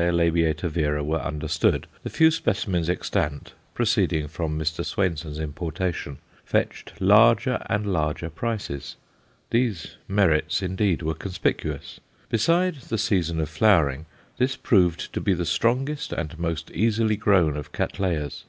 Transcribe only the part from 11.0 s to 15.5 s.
were conspicuous. Besides the season of flowering, this proved to be the